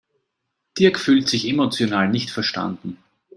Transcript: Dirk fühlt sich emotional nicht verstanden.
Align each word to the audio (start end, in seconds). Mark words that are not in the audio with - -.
Dirk 0.79 0.99
fühlt 0.99 1.29
sich 1.29 1.47
emotional 1.47 2.09
nicht 2.09 2.31
verstanden. 2.31 2.97